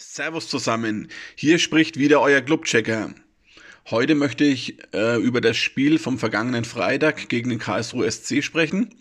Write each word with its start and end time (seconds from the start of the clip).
Servus 0.00 0.48
zusammen, 0.48 1.08
hier 1.34 1.58
spricht 1.58 1.98
wieder 1.98 2.20
euer 2.20 2.40
Clubchecker. 2.40 3.12
Heute 3.90 4.14
möchte 4.14 4.44
ich 4.44 4.78
äh, 4.94 5.20
über 5.20 5.40
das 5.40 5.56
Spiel 5.56 5.98
vom 5.98 6.20
vergangenen 6.20 6.64
Freitag 6.64 7.28
gegen 7.28 7.50
den 7.50 7.58
Karlsruhe 7.58 8.08
SC 8.08 8.44
sprechen. 8.44 8.94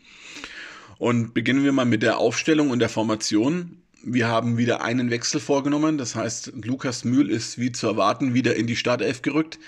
Und 0.98 1.36
beginnen 1.36 1.64
wir 1.64 1.72
mal 1.72 1.86
mit 1.86 2.02
der 2.02 2.18
Aufstellung 2.18 2.72
und 2.72 2.80
der 2.80 2.90
Formation. 2.90 3.80
Wir 4.02 4.28
haben 4.28 4.58
wieder 4.58 4.82
einen 4.82 5.12
Wechsel 5.12 5.40
vorgenommen, 5.40 6.00
das 6.00 6.16
heißt, 6.16 6.54
Lukas 6.64 7.04
Mühl 7.04 7.30
ist 7.30 7.60
wie 7.60 7.72
zu 7.72 7.86
erwarten 7.86 8.34
wieder 8.34 8.56
in 8.56 8.66
die 8.66 8.76
Startelf 8.76 9.22
gerückt. 9.22 9.60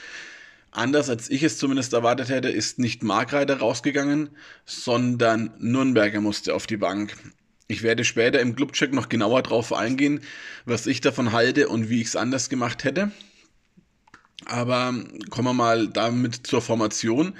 Anders 0.72 1.12
als 1.12 1.30
ich 1.30 1.44
es 1.44 1.60
zumindest 1.60 1.94
erwartet 1.94 2.30
hätte, 2.30 2.50
ist 2.50 2.80
nicht 2.80 3.04
Markreiter 3.04 3.60
rausgegangen, 3.60 4.32
sondern 4.66 5.52
Nürnberger 5.60 6.22
musste 6.22 6.56
auf 6.56 6.66
die 6.66 6.78
Bank. 6.78 7.16
Ich 7.72 7.84
werde 7.84 8.04
später 8.04 8.40
im 8.40 8.56
Clubcheck 8.56 8.94
noch 8.94 9.10
genauer 9.10 9.44
drauf 9.44 9.74
eingehen, 9.74 10.22
was 10.66 10.88
ich 10.88 11.02
davon 11.02 11.32
halte 11.34 11.70
und 11.70 11.88
wie 11.88 12.02
ich 12.02 12.08
es 12.08 12.16
anders 12.16 12.50
gemacht 12.50 12.84
hätte. 12.84 13.12
Aber 14.46 14.92
kommen 15.30 15.48
wir 15.50 15.54
mal 15.54 15.88
damit 15.88 16.48
zur 16.48 16.64
Formation. 16.64 17.36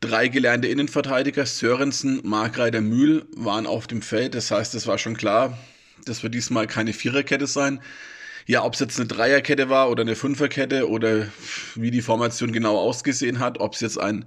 Drei 0.00 0.28
gelernte 0.28 0.68
Innenverteidiger, 0.68 1.44
Sörensen, 1.44 2.22
Markreiter, 2.24 2.80
Mühl, 2.80 3.26
waren 3.36 3.66
auf 3.66 3.86
dem 3.86 4.00
Feld. 4.00 4.34
Das 4.34 4.50
heißt, 4.50 4.74
es 4.74 4.86
war 4.86 4.96
schon 4.96 5.14
klar, 5.14 5.58
das 6.06 6.22
wird 6.22 6.34
diesmal 6.34 6.66
keine 6.66 6.94
Viererkette 6.94 7.46
sein. 7.46 7.82
Ja, 8.46 8.64
ob 8.64 8.72
es 8.72 8.80
jetzt 8.80 8.98
eine 8.98 9.08
Dreierkette 9.08 9.68
war 9.68 9.90
oder 9.90 10.04
eine 10.04 10.16
Fünferkette 10.16 10.88
oder 10.88 11.26
wie 11.74 11.90
die 11.90 12.00
Formation 12.00 12.50
genau 12.50 12.78
ausgesehen 12.78 13.40
hat, 13.40 13.60
ob 13.60 13.74
es 13.74 13.80
jetzt 13.80 14.00
ein 14.00 14.24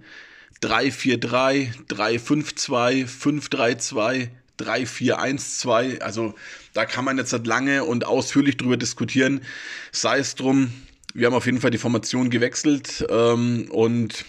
3-4-3, 0.62 1.88
3-5-2, 1.88 3.08
5-3-2, 3.08 4.30
3, 4.58 4.86
4, 4.86 5.20
1, 5.20 5.60
2. 5.60 6.02
Also 6.02 6.36
da 6.74 6.86
kann 6.86 7.06
man 7.06 7.18
jetzt 7.18 7.34
halt 7.34 7.48
lange 7.48 7.84
und 7.84 8.06
ausführlich 8.06 8.58
drüber 8.58 8.78
diskutieren. 8.78 9.42
Sei 9.92 10.20
es 10.20 10.36
drum, 10.36 10.72
wir 11.14 11.28
haben 11.28 11.34
auf 11.34 11.46
jeden 11.46 11.62
Fall 11.62 11.72
die 11.72 11.78
Formation 11.78 12.30
gewechselt 12.30 13.06
ähm, 13.10 13.68
und 13.72 14.26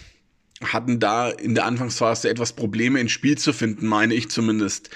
hatten 0.63 0.99
da 0.99 1.29
in 1.29 1.55
der 1.55 1.65
Anfangsphase 1.65 2.29
etwas 2.29 2.53
Probleme 2.53 2.99
ins 2.99 3.11
Spiel 3.11 3.37
zu 3.37 3.53
finden, 3.53 3.87
meine 3.87 4.13
ich 4.13 4.29
zumindest. 4.29 4.89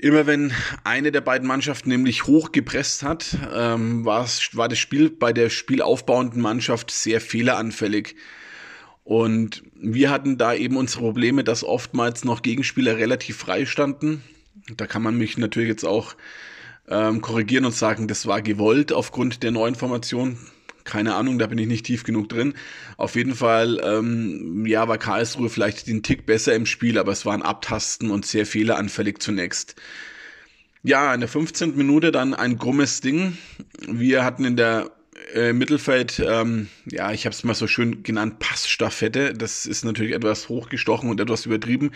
Immer 0.00 0.26
wenn 0.26 0.52
eine 0.84 1.10
der 1.10 1.20
beiden 1.20 1.48
Mannschaften 1.48 1.88
nämlich 1.88 2.26
hoch 2.26 2.52
gepresst 2.52 3.02
hat, 3.02 3.36
ähm, 3.52 4.04
war 4.04 4.22
das 4.68 4.78
Spiel 4.78 5.10
bei 5.10 5.32
der 5.32 5.50
spielaufbauenden 5.50 6.40
Mannschaft 6.40 6.90
sehr 6.90 7.20
fehleranfällig. 7.20 8.14
Und 9.08 9.62
wir 9.74 10.10
hatten 10.10 10.36
da 10.36 10.52
eben 10.52 10.76
unsere 10.76 11.00
Probleme, 11.00 11.42
dass 11.42 11.64
oftmals 11.64 12.26
noch 12.26 12.42
Gegenspieler 12.42 12.98
relativ 12.98 13.38
frei 13.38 13.64
standen. 13.64 14.22
Da 14.76 14.86
kann 14.86 15.00
man 15.00 15.16
mich 15.16 15.38
natürlich 15.38 15.70
jetzt 15.70 15.86
auch 15.86 16.14
ähm, 16.90 17.22
korrigieren 17.22 17.64
und 17.64 17.74
sagen, 17.74 18.06
das 18.06 18.26
war 18.26 18.42
gewollt 18.42 18.92
aufgrund 18.92 19.42
der 19.42 19.50
neuen 19.50 19.76
Formation. 19.76 20.36
Keine 20.84 21.14
Ahnung, 21.14 21.38
da 21.38 21.46
bin 21.46 21.56
ich 21.56 21.66
nicht 21.66 21.86
tief 21.86 22.04
genug 22.04 22.28
drin. 22.28 22.52
Auf 22.98 23.16
jeden 23.16 23.34
Fall, 23.34 23.80
ähm, 23.82 24.66
ja, 24.66 24.88
war 24.88 24.98
Karlsruhe 24.98 25.48
vielleicht 25.48 25.86
den 25.86 26.02
Tick 26.02 26.26
besser 26.26 26.54
im 26.54 26.66
Spiel, 26.66 26.98
aber 26.98 27.12
es 27.12 27.24
waren 27.24 27.40
Abtasten 27.40 28.10
und 28.10 28.26
sehr 28.26 28.44
fehleranfällig 28.44 29.20
zunächst. 29.20 29.74
Ja, 30.82 31.14
in 31.14 31.20
der 31.20 31.30
15. 31.30 31.78
Minute 31.78 32.12
dann 32.12 32.34
ein 32.34 32.58
krummes 32.58 33.00
Ding. 33.00 33.38
Wir 33.86 34.22
hatten 34.22 34.44
in 34.44 34.56
der 34.56 34.90
äh, 35.34 35.52
Mittelfeld, 35.52 36.22
ähm, 36.26 36.68
ja, 36.86 37.12
ich 37.12 37.26
habe 37.26 37.34
es 37.34 37.44
mal 37.44 37.54
so 37.54 37.66
schön 37.66 38.02
genannt, 38.02 38.38
Passstaffette. 38.38 39.34
Das 39.34 39.66
ist 39.66 39.84
natürlich 39.84 40.14
etwas 40.14 40.48
hochgestochen 40.48 41.10
und 41.10 41.20
etwas 41.20 41.46
übertrieben. 41.46 41.90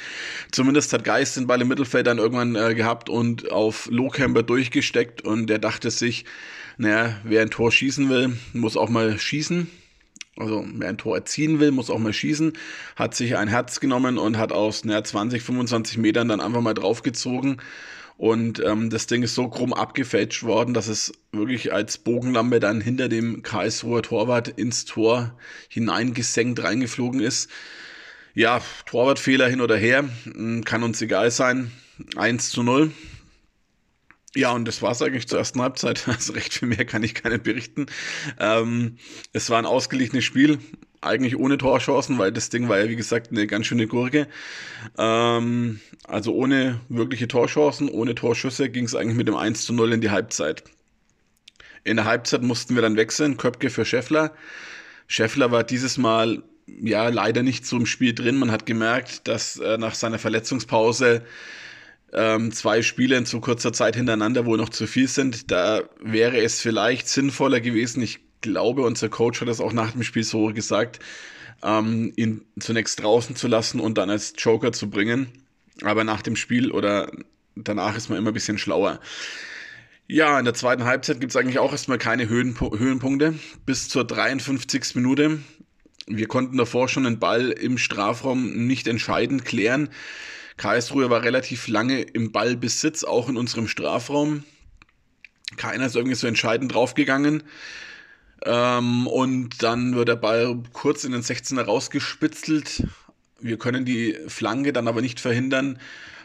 Zumindest 0.50 0.92
hat 0.92 1.04
Geist 1.04 1.36
den 1.36 1.46
Ball 1.46 1.60
im 1.60 1.68
Mittelfeld 1.68 2.06
dann 2.06 2.18
irgendwann 2.18 2.56
äh, 2.56 2.74
gehabt 2.74 3.08
und 3.08 3.50
auf 3.50 3.88
Lohcamper 3.90 4.42
durchgesteckt 4.42 5.22
und 5.22 5.46
der 5.48 5.58
dachte 5.58 5.90
sich, 5.90 6.24
naja, 6.76 7.20
wer 7.24 7.42
ein 7.42 7.50
Tor 7.50 7.72
schießen 7.72 8.08
will, 8.08 8.36
muss 8.52 8.76
auch 8.76 8.88
mal 8.88 9.18
schießen. 9.18 9.70
Also 10.36 10.64
wer 10.74 10.88
ein 10.88 10.98
Tor 10.98 11.16
erziehen 11.16 11.60
will, 11.60 11.70
muss 11.70 11.90
auch 11.90 11.98
mal 11.98 12.12
schießen. 12.12 12.54
Hat 12.96 13.14
sich 13.14 13.36
ein 13.36 13.48
Herz 13.48 13.80
genommen 13.80 14.18
und 14.18 14.38
hat 14.38 14.52
aus 14.52 14.84
naja, 14.84 15.04
20, 15.04 15.42
25 15.42 15.98
Metern 15.98 16.28
dann 16.28 16.40
einfach 16.40 16.62
mal 16.62 16.74
draufgezogen 16.74 17.60
und 18.22 18.62
ähm, 18.64 18.88
das 18.88 19.08
Ding 19.08 19.24
ist 19.24 19.34
so 19.34 19.48
krumm 19.48 19.72
abgefälscht 19.72 20.44
worden, 20.44 20.74
dass 20.74 20.86
es 20.86 21.12
wirklich 21.32 21.72
als 21.72 21.98
Bogenlampe 21.98 22.60
dann 22.60 22.80
hinter 22.80 23.08
dem 23.08 23.42
Karlsruher 23.42 24.00
Torwart 24.00 24.46
ins 24.46 24.84
Tor 24.84 25.36
hineingesenkt 25.68 26.62
reingeflogen 26.62 27.18
ist. 27.18 27.50
Ja, 28.32 28.60
Torwartfehler 28.86 29.48
hin 29.48 29.60
oder 29.60 29.76
her, 29.76 30.08
hm, 30.22 30.64
kann 30.64 30.84
uns 30.84 31.02
egal 31.02 31.32
sein. 31.32 31.72
1 32.14 32.50
zu 32.50 32.62
0. 32.62 32.92
Ja, 34.36 34.52
und 34.52 34.66
das 34.66 34.82
war 34.82 34.92
es 34.92 35.02
eigentlich 35.02 35.26
zur 35.26 35.40
ersten 35.40 35.60
Halbzeit. 35.60 36.04
Also 36.06 36.34
recht 36.34 36.54
viel 36.54 36.68
mehr 36.68 36.84
kann 36.84 37.02
ich 37.02 37.20
gar 37.20 37.30
nicht 37.30 37.42
berichten. 37.42 37.86
Ähm, 38.38 38.98
es 39.32 39.50
war 39.50 39.58
ein 39.58 39.66
ausgeglichenes 39.66 40.22
Spiel 40.22 40.60
eigentlich 41.02 41.36
ohne 41.36 41.58
Torchancen, 41.58 42.18
weil 42.18 42.32
das 42.32 42.48
Ding 42.48 42.68
war 42.68 42.78
ja 42.78 42.88
wie 42.88 42.96
gesagt 42.96 43.30
eine 43.30 43.46
ganz 43.46 43.66
schöne 43.66 43.86
Gurke. 43.86 44.28
Ähm, 44.96 45.80
also 46.04 46.34
ohne 46.34 46.80
wirkliche 46.88 47.28
Torchancen, 47.28 47.88
ohne 47.88 48.14
Torschüsse 48.14 48.70
ging 48.70 48.84
es 48.84 48.94
eigentlich 48.94 49.16
mit 49.16 49.28
dem 49.28 49.36
1 49.36 49.66
zu 49.66 49.72
0 49.72 49.92
in 49.92 50.00
die 50.00 50.10
Halbzeit. 50.10 50.64
In 51.84 51.96
der 51.96 52.04
Halbzeit 52.04 52.42
mussten 52.42 52.74
wir 52.76 52.82
dann 52.82 52.96
wechseln, 52.96 53.36
Köpke 53.36 53.68
für 53.68 53.84
Scheffler. 53.84 54.32
Scheffler 55.08 55.50
war 55.50 55.64
dieses 55.64 55.98
Mal 55.98 56.42
ja 56.66 57.08
leider 57.08 57.42
nicht 57.42 57.66
so 57.66 57.76
im 57.76 57.86
Spiel 57.86 58.14
drin. 58.14 58.38
Man 58.38 58.52
hat 58.52 58.66
gemerkt, 58.66 59.26
dass 59.26 59.58
äh, 59.58 59.78
nach 59.78 59.94
seiner 59.94 60.20
Verletzungspause 60.20 61.22
ähm, 62.12 62.52
zwei 62.52 62.82
Spiele 62.82 63.16
in 63.16 63.24
so 63.26 63.40
kurzer 63.40 63.72
Zeit 63.72 63.96
hintereinander 63.96 64.46
wohl 64.46 64.58
noch 64.58 64.68
zu 64.68 64.86
viel 64.86 65.08
sind. 65.08 65.50
Da 65.50 65.82
wäre 66.00 66.40
es 66.40 66.60
vielleicht 66.60 67.08
sinnvoller 67.08 67.60
gewesen. 67.60 68.02
Ich 68.02 68.20
glaube, 68.42 68.82
unser 68.82 69.08
Coach 69.08 69.40
hat 69.40 69.48
das 69.48 69.60
auch 69.60 69.72
nach 69.72 69.92
dem 69.92 70.02
Spiel 70.02 70.24
so 70.24 70.52
gesagt, 70.52 70.98
ähm, 71.62 72.12
ihn 72.16 72.44
zunächst 72.58 73.02
draußen 73.02 73.36
zu 73.36 73.48
lassen 73.48 73.80
und 73.80 73.98
dann 73.98 74.10
als 74.10 74.34
Joker 74.36 74.72
zu 74.72 74.90
bringen. 74.90 75.28
Aber 75.82 76.04
nach 76.04 76.22
dem 76.22 76.36
Spiel 76.36 76.70
oder 76.70 77.10
danach 77.56 77.96
ist 77.96 78.08
man 78.08 78.18
immer 78.18 78.30
ein 78.30 78.34
bisschen 78.34 78.58
schlauer. 78.58 79.00
Ja, 80.06 80.38
in 80.38 80.44
der 80.44 80.54
zweiten 80.54 80.84
Halbzeit 80.84 81.20
gibt 81.20 81.32
es 81.32 81.36
eigentlich 81.36 81.58
auch 81.58 81.72
erstmal 81.72 81.98
keine 81.98 82.28
Höhen, 82.28 82.58
Höhenpunkte. 82.60 83.34
Bis 83.64 83.88
zur 83.88 84.04
53. 84.04 84.94
Minute. 84.96 85.38
Wir 86.06 86.26
konnten 86.26 86.56
davor 86.56 86.88
schon 86.88 87.04
den 87.04 87.18
Ball 87.18 87.50
im 87.50 87.78
Strafraum 87.78 88.66
nicht 88.66 88.88
entscheidend 88.88 89.44
klären. 89.44 89.88
Karlsruhe 90.56 91.08
war 91.08 91.22
relativ 91.22 91.68
lange 91.68 92.02
im 92.02 92.32
Ballbesitz, 92.32 93.04
auch 93.04 93.28
in 93.28 93.36
unserem 93.36 93.68
Strafraum. 93.68 94.44
Keiner 95.56 95.86
ist 95.86 95.96
irgendwie 95.96 96.16
so 96.16 96.26
entscheidend 96.26 96.74
draufgegangen. 96.74 97.42
Ähm, 98.44 99.06
und 99.06 99.62
dann 99.62 99.94
wird 99.94 100.08
der 100.08 100.16
Ball 100.16 100.58
kurz 100.72 101.04
in 101.04 101.12
den 101.12 101.22
16er 101.22 101.62
rausgespitzelt. 101.62 102.84
Wir 103.40 103.58
können 103.58 103.84
die 103.84 104.16
Flanke 104.28 104.72
dann 104.72 104.88
aber 104.88 105.02
nicht 105.02 105.20
verhindern. 105.20 105.78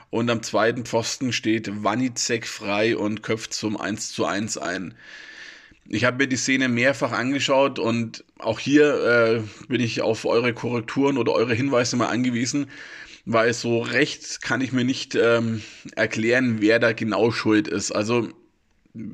Und 0.10 0.30
am 0.30 0.42
zweiten 0.42 0.86
Pfosten 0.86 1.34
steht 1.34 1.84
Wanizek 1.84 2.48
frei 2.48 2.96
und 2.96 3.24
köpft 3.24 3.54
zum 3.54 3.80
1 3.80 4.14
zu 4.14 4.26
1 4.26 4.58
ein. 4.58 4.96
Ich 5.90 6.06
habe 6.06 6.18
mir 6.18 6.28
die 6.28 6.38
Szene 6.38 6.70
mehrfach 6.70 7.12
angeschaut 7.12 7.80
und 7.80 8.24
auch 8.40 8.60
hier 8.60 9.04
äh, 9.04 9.42
bin 9.68 9.82
ich 9.82 10.02
auf 10.02 10.26
eure 10.26 10.54
Korrekturen 10.54 11.18
oder 11.18 11.34
eure 11.34 11.54
Hinweise 11.54 11.96
mal 11.96 12.08
angewiesen, 12.08 12.68
weil 13.26 13.54
so 13.54 13.80
recht 13.80 14.42
kann 14.42 14.62
ich 14.62 14.74
mir 14.74 14.84
nicht 14.84 15.16
ähm, 15.16 15.62
erklären, 15.96 16.58
wer 16.60 16.80
da 16.80 16.94
genau 16.94 17.32
schuld 17.32 17.68
ist. 17.68 17.92
Also 17.92 18.30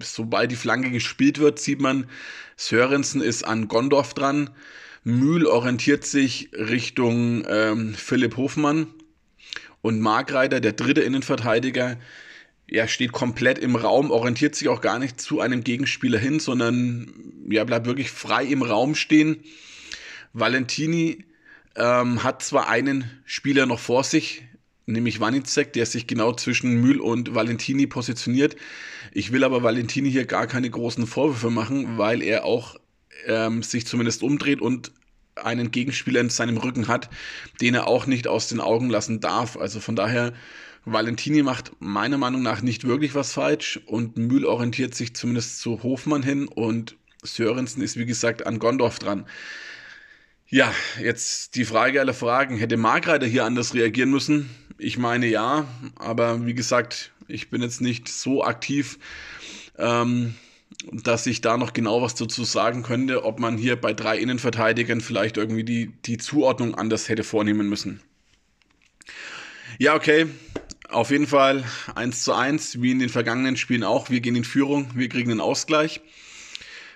sobald 0.01 0.51
die 0.51 0.55
Flanke 0.55 0.91
gespielt 0.91 1.39
wird, 1.39 1.59
sieht 1.59 1.81
man, 1.81 2.07
Sörensen 2.55 3.21
ist 3.21 3.43
an 3.43 3.67
Gondorf 3.67 4.13
dran. 4.13 4.49
Mühl 5.03 5.45
orientiert 5.45 6.05
sich 6.05 6.49
Richtung 6.53 7.45
ähm, 7.47 7.93
Philipp 7.93 8.37
Hofmann. 8.37 8.87
Und 9.81 9.99
Markreiter, 9.99 10.61
der 10.61 10.73
dritte 10.73 11.01
Innenverteidiger, 11.01 11.97
ja, 12.69 12.87
steht 12.87 13.11
komplett 13.11 13.59
im 13.59 13.75
Raum, 13.75 14.11
orientiert 14.11 14.55
sich 14.55 14.69
auch 14.69 14.81
gar 14.81 14.97
nicht 14.97 15.19
zu 15.19 15.41
einem 15.41 15.63
Gegenspieler 15.63 16.17
hin, 16.17 16.39
sondern 16.39 17.13
ja, 17.49 17.63
bleibt 17.65 17.85
wirklich 17.85 18.09
frei 18.09 18.45
im 18.45 18.61
Raum 18.61 18.95
stehen. 18.95 19.43
Valentini 20.31 21.25
ähm, 21.75 22.23
hat 22.23 22.41
zwar 22.41 22.69
einen 22.69 23.09
Spieler 23.25 23.65
noch 23.65 23.79
vor 23.79 24.03
sich, 24.03 24.43
nämlich 24.85 25.19
Wanizek, 25.19 25.73
der 25.73 25.85
sich 25.85 26.07
genau 26.07 26.33
zwischen 26.33 26.81
Mühl 26.81 26.99
und 26.99 27.35
Valentini 27.35 27.87
positioniert. 27.87 28.55
Ich 29.11 29.31
will 29.31 29.43
aber 29.43 29.63
Valentini 29.63 30.11
hier 30.11 30.25
gar 30.25 30.47
keine 30.47 30.69
großen 30.69 31.07
Vorwürfe 31.07 31.49
machen, 31.49 31.97
weil 31.97 32.21
er 32.21 32.45
auch 32.45 32.75
ähm, 33.25 33.63
sich 33.63 33.87
zumindest 33.87 34.23
umdreht 34.23 34.61
und 34.61 34.91
einen 35.35 35.71
Gegenspieler 35.71 36.21
in 36.21 36.29
seinem 36.29 36.57
Rücken 36.57 36.87
hat, 36.87 37.09
den 37.61 37.73
er 37.73 37.87
auch 37.87 38.05
nicht 38.05 38.27
aus 38.27 38.47
den 38.47 38.59
Augen 38.59 38.89
lassen 38.89 39.19
darf. 39.19 39.57
Also 39.57 39.79
von 39.79 39.95
daher, 39.95 40.33
Valentini 40.85 41.43
macht 41.43 41.71
meiner 41.79 42.17
Meinung 42.17 42.43
nach 42.43 42.61
nicht 42.61 42.85
wirklich 42.85 43.15
was 43.15 43.33
falsch 43.33 43.79
und 43.85 44.17
Mühl 44.17 44.45
orientiert 44.45 44.93
sich 44.93 45.15
zumindest 45.15 45.59
zu 45.59 45.81
Hofmann 45.81 46.23
hin 46.23 46.47
und 46.47 46.97
Sörensen 47.23 47.81
ist 47.81 47.97
wie 47.97 48.05
gesagt 48.05 48.45
an 48.45 48.59
Gondorf 48.59 48.99
dran. 48.99 49.25
Ja, 50.53 50.71
jetzt 51.01 51.55
die 51.55 51.65
Frage 51.65 51.99
aller 51.99 52.13
Fragen. 52.13 52.57
Hätte 52.57 52.77
Margreiter 52.77 53.25
hier 53.25 53.43
anders 53.43 53.73
reagieren 53.73 54.11
müssen? 54.11 54.51
Ich 54.77 54.99
meine 54.99 55.25
ja, 55.25 55.65
aber 55.95 56.45
wie 56.45 56.53
gesagt, 56.53 57.11
ich 57.27 57.49
bin 57.49 57.63
jetzt 57.63 57.81
nicht 57.81 58.07
so 58.07 58.43
aktiv 58.43 58.99
ähm, 59.79 60.35
dass 60.91 61.25
ich 61.25 61.41
da 61.41 61.57
noch 61.57 61.73
genau 61.73 62.03
was 62.03 62.13
dazu 62.13 62.43
sagen 62.43 62.83
könnte, 62.83 63.23
ob 63.23 63.39
man 63.39 63.57
hier 63.57 63.81
bei 63.81 63.93
drei 63.93 64.19
Innenverteidigern 64.19 65.01
vielleicht 65.01 65.37
irgendwie 65.37 65.63
die, 65.63 65.87
die 66.05 66.19
Zuordnung 66.19 66.75
anders 66.75 67.09
hätte 67.09 67.23
vornehmen 67.23 67.67
müssen. 67.67 67.99
Ja, 69.79 69.95
okay. 69.95 70.27
Auf 70.87 71.09
jeden 71.09 71.25
Fall 71.25 71.63
1 71.95 72.23
zu 72.23 72.31
1, 72.31 72.79
wie 72.79 72.91
in 72.91 72.99
den 72.99 73.09
vergangenen 73.09 73.57
Spielen 73.57 73.83
auch. 73.83 74.11
Wir 74.11 74.21
gehen 74.21 74.35
in 74.35 74.43
Führung, 74.43 74.91
wir 74.93 75.09
kriegen 75.09 75.31
einen 75.31 75.41
Ausgleich. 75.41 75.99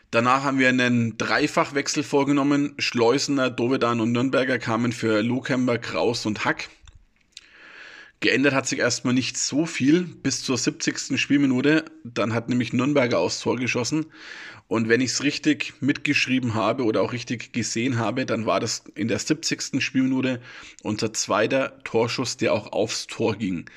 Danach 0.09 0.44
haben 0.44 0.57
wir 0.57 0.69
einen 0.69 1.18
Dreifachwechsel 1.18 2.01
vorgenommen. 2.01 2.75
Schleusener, 2.77 3.50
Dovedan 3.50 4.00
und 4.00 4.13
Nürnberger 4.13 4.57
kamen 4.57 4.94
für 4.94 5.21
Lokember, 5.21 5.77
Kraus 5.77 6.25
und 6.25 6.45
Hack. 6.45 6.69
Geändert 8.21 8.54
hat 8.54 8.68
sich 8.68 8.80
erstmal 8.80 9.13
nicht 9.13 9.38
so 9.38 9.65
viel 9.65 10.04
bis 10.04 10.44
zur 10.44 10.57
70. 10.57 11.19
Spielminute. 11.19 11.86
Dann 12.04 12.33
hat 12.33 12.48
nämlich 12.48 12.71
Nürnberger 12.71 13.19
aufs 13.19 13.42
Tor 13.42 13.57
geschossen. 13.57 14.06
Und 14.69 14.89
wenn 14.89 15.01
ich 15.01 15.12
es 15.12 15.24
richtig 15.24 15.74
mitgeschrieben 15.81 16.54
habe 16.54 16.83
oder 16.83 17.01
auch 17.01 17.12
richtig 17.12 17.54
gesehen 17.54 17.98
habe, 18.00 18.25
dann 18.25 18.45
war 18.45 18.59
das 18.59 18.83
in 18.95 19.09
der 19.09 19.19
70. 19.19 19.81
Spielminute 19.83 20.42
unser 20.83 21.13
zweiter 21.13 21.83
Torschuss, 21.83 22.38
der 22.38 22.54
auch 22.54 22.71
aufs 22.71 23.07
Tor 23.07 23.36
ging. 23.36 23.69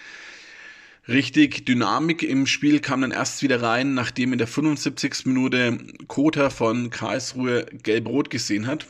Richtig 1.09 1.67
Dynamik 1.67 2.23
im 2.23 2.47
Spiel 2.47 2.81
kam 2.81 3.01
dann 3.01 3.11
erst 3.11 3.43
wieder 3.43 3.63
rein, 3.63 3.95
nachdem 3.95 4.33
in 4.33 4.39
der 4.39 4.47
75. 4.47 5.27
Minute 5.27 5.79
Kota 6.07 6.51
von 6.51 6.91
Karlsruhe 6.91 7.67
gelb-rot 7.83 8.31
gesehen 8.31 8.67
hat 8.67 8.87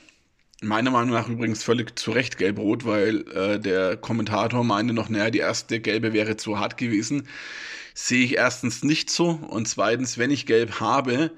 meiner 0.63 0.91
Meinung 0.91 1.11
nach 1.11 1.29
übrigens 1.29 1.63
völlig 1.63 1.99
zu 1.99 2.11
Recht 2.11 2.39
gelb-rot, 2.39 2.85
weil 2.85 3.27
äh, 3.29 3.59
der 3.59 3.97
Kommentator 3.97 4.65
meinte 4.65 4.95
noch, 4.95 5.09
naja, 5.09 5.31
die 5.31 5.39
erste 5.39 5.81
gelbe 5.81 6.13
wäre 6.13 6.37
zu 6.37 6.59
hart 6.59 6.77
gewesen. 6.77 7.29
Sehe 7.95 8.25
ich 8.25 8.37
erstens 8.37 8.85
nicht 8.85 9.11
so 9.11 9.31
und 9.31 9.69
zweitens, 9.69 10.19
wenn 10.19 10.31
ich 10.31 10.47
gelb 10.47 10.81
habe, 10.81 11.33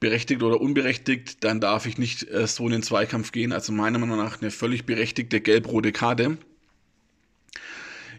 berechtigt 0.00 0.42
oder 0.42 0.60
unberechtigt, 0.60 1.44
dann 1.44 1.60
darf 1.60 1.86
ich 1.86 1.98
nicht 1.98 2.28
äh, 2.30 2.46
so 2.46 2.66
in 2.66 2.72
den 2.72 2.82
Zweikampf 2.82 3.32
gehen. 3.32 3.52
Also 3.52 3.72
meiner 3.72 3.98
Meinung 3.98 4.18
nach 4.18 4.40
eine 4.40 4.50
völlig 4.50 4.84
berechtigte 4.84 5.40
gelb-rote 5.40 5.92
Karte. 5.92 6.38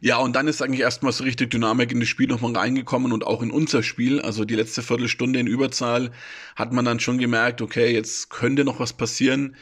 Ja, 0.03 0.17
und 0.17 0.35
dann 0.35 0.49
ist 0.49 0.61
eigentlich 0.61 0.81
erstmal 0.81 1.13
so 1.13 1.23
richtig 1.23 1.51
Dynamik 1.51 1.93
in 1.93 2.01
das 2.01 2.09
Spiel 2.09 2.27
nochmal 2.27 2.57
reingekommen 2.57 3.13
und 3.13 3.25
auch 3.25 3.41
in 3.41 3.51
unser 3.51 3.83
Spiel. 3.83 4.19
Also 4.19 4.43
die 4.43 4.55
letzte 4.55 4.81
Viertelstunde 4.81 5.39
in 5.39 5.47
Überzahl 5.47 6.11
hat 6.57 6.73
man 6.73 6.83
dann 6.83 6.99
schon 6.99 7.19
gemerkt, 7.19 7.61
okay, 7.61 7.93
jetzt 7.93 8.29
könnte 8.29 8.65
noch 8.65 8.81
was 8.81 8.91
passieren. 8.91 9.55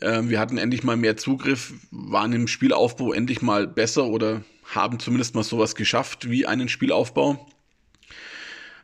Ähm, 0.00 0.30
wir 0.30 0.40
hatten 0.40 0.56
endlich 0.56 0.82
mal 0.82 0.96
mehr 0.96 1.18
Zugriff, 1.18 1.74
waren 1.90 2.32
im 2.32 2.48
Spielaufbau 2.48 3.12
endlich 3.12 3.42
mal 3.42 3.66
besser 3.66 4.06
oder 4.06 4.42
haben 4.64 4.98
zumindest 4.98 5.34
mal 5.34 5.44
sowas 5.44 5.74
geschafft 5.74 6.30
wie 6.30 6.46
einen 6.46 6.70
Spielaufbau. 6.70 7.46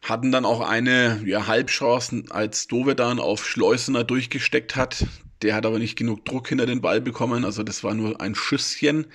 Hatten 0.03 0.31
dann 0.31 0.44
auch 0.44 0.61
eine 0.61 1.23
ja, 1.25 1.47
Halbchance, 1.47 2.25
als 2.29 2.67
Dovedan 2.67 3.19
auf 3.19 3.49
Schleusener 3.49 4.05
durchgesteckt 4.05 4.77
hat. 4.77 5.06
Der 5.41 5.55
hat 5.55 5.65
aber 5.65 5.79
nicht 5.79 5.97
genug 5.97 6.27
Druck 6.27 6.49
hinter 6.49 6.67
den 6.67 6.83
Ball 6.83 7.00
bekommen, 7.00 7.47
also 7.47 7.62
das 7.62 7.83
war 7.83 7.94
nur 7.94 8.21
ein 8.21 8.35
Schüsschen. 8.35 9.06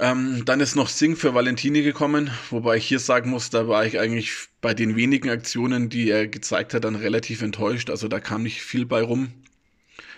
Ähm, 0.00 0.44
dann 0.44 0.60
ist 0.60 0.74
noch 0.74 0.88
Sing 0.88 1.14
für 1.14 1.34
Valentini 1.34 1.82
gekommen, 1.82 2.30
wobei 2.50 2.78
ich 2.78 2.86
hier 2.86 2.98
sagen 2.98 3.30
muss, 3.30 3.50
da 3.50 3.68
war 3.68 3.86
ich 3.86 4.00
eigentlich 4.00 4.48
bei 4.60 4.74
den 4.74 4.96
wenigen 4.96 5.30
Aktionen, 5.30 5.88
die 5.88 6.10
er 6.10 6.26
gezeigt 6.26 6.74
hat, 6.74 6.84
dann 6.84 6.96
relativ 6.96 7.42
enttäuscht. 7.42 7.90
Also 7.90 8.08
da 8.08 8.18
kam 8.18 8.42
nicht 8.42 8.62
viel 8.62 8.86
bei 8.86 9.02
rum. 9.02 9.32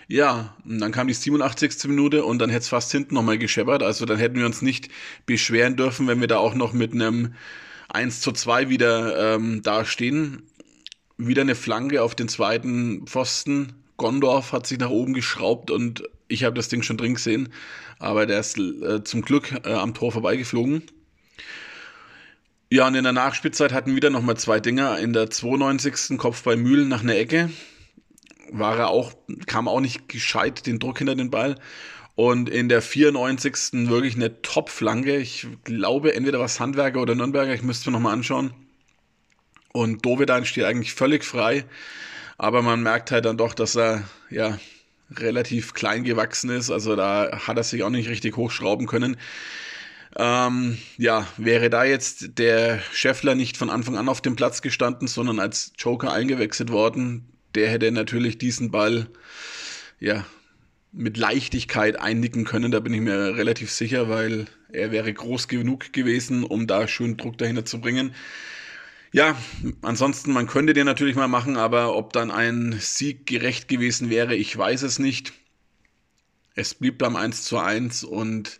Ja, 0.07 0.55
und 0.65 0.79
dann 0.79 0.91
kam 0.91 1.07
die 1.07 1.13
87. 1.13 1.85
Minute 1.89 2.23
und 2.23 2.39
dann 2.39 2.49
hätte 2.49 2.61
es 2.61 2.69
fast 2.69 2.91
hinten 2.91 3.13
nochmal 3.13 3.37
gescheppert. 3.37 3.83
Also 3.83 4.05
dann 4.05 4.17
hätten 4.17 4.37
wir 4.37 4.45
uns 4.45 4.61
nicht 4.61 4.89
beschweren 5.25 5.75
dürfen, 5.75 6.07
wenn 6.07 6.21
wir 6.21 6.27
da 6.27 6.37
auch 6.37 6.55
noch 6.55 6.73
mit 6.73 6.93
einem 6.93 7.35
1 7.89 8.21
zu 8.21 8.31
2 8.31 8.69
wieder 8.69 9.35
ähm, 9.35 9.61
dastehen. 9.61 10.43
Wieder 11.17 11.41
eine 11.41 11.55
Flanke 11.55 12.01
auf 12.01 12.15
den 12.15 12.29
zweiten 12.29 13.05
Pfosten. 13.05 13.73
Gondorf 13.97 14.53
hat 14.53 14.65
sich 14.65 14.79
nach 14.79 14.89
oben 14.89 15.13
geschraubt 15.13 15.71
und 15.71 16.03
ich 16.27 16.43
habe 16.43 16.55
das 16.55 16.67
Ding 16.69 16.81
schon 16.81 16.97
drin 16.97 17.15
gesehen. 17.15 17.49
Aber 17.99 18.25
der 18.25 18.39
ist 18.39 18.57
äh, 18.57 19.03
zum 19.03 19.21
Glück 19.21 19.53
äh, 19.65 19.73
am 19.73 19.93
Tor 19.93 20.11
vorbeigeflogen. 20.11 20.83
Ja, 22.69 22.87
und 22.87 22.95
in 22.95 23.03
der 23.03 23.13
Nachspielzeit 23.13 23.71
hatten 23.71 23.91
wir 23.91 23.95
wieder 23.95 24.09
nochmal 24.09 24.37
zwei 24.37 24.59
Dinger. 24.59 24.99
In 24.99 25.13
der 25.13 25.29
92. 25.29 26.17
Kopf 26.17 26.43
bei 26.43 26.57
Mühlen 26.57 26.89
nach 26.89 27.01
einer 27.01 27.15
Ecke 27.15 27.49
war 28.51 28.77
er 28.77 28.89
auch, 28.89 29.13
kam 29.45 29.67
auch 29.67 29.79
nicht 29.79 30.09
gescheit 30.09 30.65
den 30.67 30.79
Druck 30.79 30.97
hinter 30.97 31.15
den 31.15 31.31
Ball. 31.31 31.55
Und 32.15 32.49
in 32.49 32.67
der 32.67 32.81
94. 32.81 33.87
wirklich 33.87 34.15
eine 34.15 34.41
Top-Flanke. 34.41 35.17
Ich 35.17 35.47
glaube, 35.63 36.15
entweder 36.15 36.39
was 36.39 36.59
Handwerker 36.59 37.01
oder 37.01 37.15
Nürnberger, 37.15 37.53
ich 37.53 37.61
müsste 37.61 37.89
mir 37.89 37.93
nochmal 37.93 38.13
anschauen. 38.13 38.53
Und 39.71 40.05
Dovedan 40.05 40.45
steht 40.45 40.63
eigentlich 40.65 40.93
völlig 40.93 41.23
frei. 41.23 41.63
Aber 42.37 42.61
man 42.63 42.81
merkt 42.81 43.11
halt 43.11 43.25
dann 43.25 43.37
doch, 43.37 43.53
dass 43.53 43.77
er 43.77 44.03
ja 44.29 44.57
relativ 45.15 45.73
klein 45.73 46.03
gewachsen 46.03 46.49
ist. 46.49 46.69
Also 46.69 46.95
da 46.95 47.39
hat 47.47 47.57
er 47.57 47.63
sich 47.63 47.83
auch 47.83 47.89
nicht 47.89 48.09
richtig 48.09 48.35
hochschrauben 48.37 48.87
können. 48.87 49.17
Ähm, 50.15 50.77
ja, 50.97 51.27
wäre 51.37 51.69
da 51.69 51.83
jetzt 51.83 52.39
der 52.39 52.79
Scheffler 52.91 53.35
nicht 53.35 53.57
von 53.57 53.69
Anfang 53.69 53.97
an 53.97 54.09
auf 54.09 54.21
dem 54.21 54.35
Platz 54.35 54.61
gestanden, 54.61 55.07
sondern 55.07 55.39
als 55.39 55.73
Joker 55.77 56.11
eingewechselt 56.11 56.71
worden, 56.71 57.31
der 57.55 57.69
hätte 57.69 57.91
natürlich 57.91 58.37
diesen 58.37 58.71
Ball 58.71 59.07
ja 59.99 60.25
mit 60.91 61.17
Leichtigkeit 61.17 61.99
einnicken 61.99 62.45
können. 62.45 62.71
Da 62.71 62.79
bin 62.79 62.93
ich 62.93 63.01
mir 63.01 63.35
relativ 63.35 63.71
sicher, 63.71 64.09
weil 64.09 64.47
er 64.71 64.91
wäre 64.91 65.13
groß 65.13 65.47
genug 65.47 65.93
gewesen, 65.93 66.43
um 66.43 66.67
da 66.67 66.87
schön 66.87 67.17
Druck 67.17 67.37
dahinter 67.37 67.65
zu 67.65 67.79
bringen. 67.79 68.13
Ja, 69.11 69.35
ansonsten, 69.81 70.33
man 70.33 70.47
könnte 70.47 70.73
den 70.73 70.85
natürlich 70.85 71.15
mal 71.15 71.27
machen, 71.27 71.57
aber 71.57 71.95
ob 71.95 72.13
dann 72.13 72.29
ein 72.29 72.75
Sieg 72.79 73.25
gerecht 73.25 73.67
gewesen 73.67 74.09
wäre, 74.09 74.35
ich 74.35 74.55
weiß 74.55 74.83
es 74.83 74.99
nicht. 74.99 75.33
Es 76.55 76.73
blieb 76.73 76.97
beim 76.97 77.15
1 77.15 77.43
zu 77.43 77.57
1 77.57 78.03
und 78.03 78.59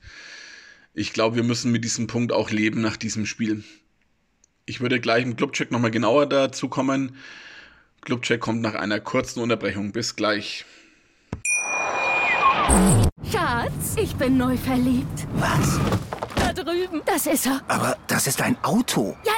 ich 0.93 1.13
glaube, 1.13 1.35
wir 1.35 1.43
müssen 1.43 1.71
mit 1.71 1.83
diesem 1.83 2.07
Punkt 2.07 2.31
auch 2.31 2.49
leben 2.49 2.81
nach 2.81 2.97
diesem 2.97 3.25
Spiel. 3.25 3.63
Ich 4.65 4.81
würde 4.81 4.99
gleich 4.99 5.23
im 5.23 5.35
Clubcheck 5.35 5.71
nochmal 5.71 5.91
genauer 5.91 6.25
dazu 6.27 6.69
kommen. 6.69 7.15
Clubcheck 8.01 8.39
kommt 8.39 8.61
nach 8.61 8.75
einer 8.75 8.99
kurzen 8.99 9.41
Unterbrechung. 9.41 9.91
Bis 9.91 10.15
gleich. 10.15 10.65
Schatz, 13.31 13.95
ich 13.95 14.15
bin 14.15 14.37
neu 14.37 14.57
verliebt. 14.57 15.27
Was? 15.35 15.79
Da 16.35 16.53
drüben. 16.53 17.01
Das 17.05 17.27
ist 17.27 17.45
er. 17.45 17.61
Aber 17.67 17.97
das 18.07 18.27
ist 18.27 18.41
ein 18.41 18.57
Auto. 18.63 19.17
Ja, 19.25 19.33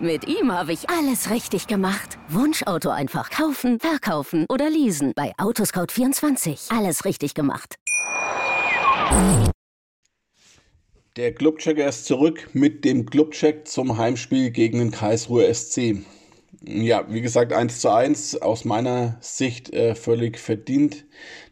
Mit 0.00 0.26
ihm 0.26 0.52
habe 0.52 0.72
ich 0.72 0.88
alles 0.90 1.30
richtig 1.30 1.66
gemacht. 1.66 2.18
Wunschauto 2.28 2.90
einfach 2.90 3.30
kaufen, 3.30 3.80
verkaufen 3.80 4.46
oder 4.48 4.70
leasen. 4.70 5.12
Bei 5.14 5.32
Autoscout24. 5.38 6.76
Alles 6.76 7.04
richtig 7.04 7.34
gemacht. 7.34 7.76
Der 11.16 11.34
Clubchecker 11.34 11.88
ist 11.88 12.06
zurück 12.06 12.48
mit 12.52 12.84
dem 12.84 13.06
Clubcheck 13.06 13.68
zum 13.68 13.98
Heimspiel 13.98 14.50
gegen 14.50 14.78
den 14.78 14.90
Karlsruher 14.90 15.52
SC 15.52 16.02
ja, 16.64 17.04
wie 17.08 17.20
gesagt, 17.20 17.52
1 17.52 17.80
zu 17.80 17.90
1 17.90 18.42
aus 18.42 18.64
meiner 18.64 19.16
Sicht 19.20 19.72
äh, 19.72 19.94
völlig 19.94 20.38
verdient. 20.38 21.04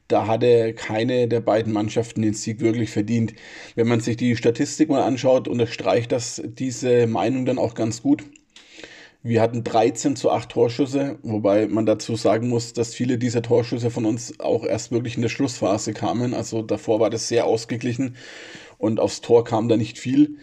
Da 0.08 0.26
hatte 0.26 0.74
keine 0.74 1.28
der 1.28 1.40
beiden 1.40 1.72
Mannschaften 1.72 2.22
den 2.22 2.34
Sieg 2.34 2.60
wirklich 2.60 2.90
verdient. 2.90 3.34
Wenn 3.76 3.88
man 3.88 4.00
sich 4.00 4.16
die 4.16 4.36
Statistik 4.36 4.88
mal 4.88 5.02
anschaut, 5.02 5.46
unterstreicht 5.46 6.10
das 6.12 6.42
diese 6.44 7.06
Meinung 7.06 7.46
dann 7.46 7.58
auch 7.58 7.74
ganz 7.74 8.02
gut. 8.02 8.24
Wir 9.22 9.42
hatten 9.42 9.64
13 9.64 10.16
zu 10.16 10.30
8 10.30 10.48
Torschüsse, 10.48 11.18
wobei 11.22 11.66
man 11.66 11.84
dazu 11.84 12.16
sagen 12.16 12.48
muss, 12.48 12.72
dass 12.72 12.94
viele 12.94 13.18
dieser 13.18 13.42
Torschüsse 13.42 13.90
von 13.90 14.06
uns 14.06 14.40
auch 14.40 14.64
erst 14.64 14.92
wirklich 14.92 15.16
in 15.16 15.22
der 15.22 15.28
Schlussphase 15.28 15.92
kamen. 15.92 16.32
Also 16.32 16.62
davor 16.62 17.00
war 17.00 17.10
das 17.10 17.28
sehr 17.28 17.44
ausgeglichen 17.44 18.16
und 18.78 18.98
aufs 18.98 19.20
Tor 19.20 19.44
kam 19.44 19.68
da 19.68 19.76
nicht 19.76 19.98
viel. 19.98 20.38